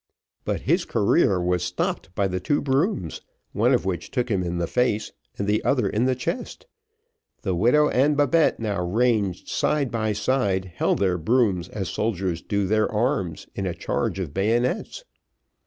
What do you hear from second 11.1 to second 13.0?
brooms as soldiers do their